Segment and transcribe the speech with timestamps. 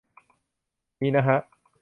[0.99, 1.37] มีนะฮะ